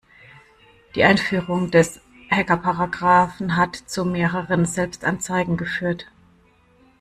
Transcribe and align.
Die 0.95 1.03
Einführung 1.03 1.69
des 1.69 2.01
Hackerparagraphen 2.31 3.55
hat 3.55 3.75
zu 3.75 4.03
mehreren 4.03 4.65
Selbstanzeigen 4.65 5.57
geführt. 5.57 6.07